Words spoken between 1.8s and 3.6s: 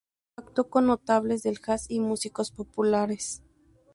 y músicos populares.